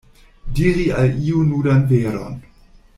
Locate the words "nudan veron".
1.53-2.45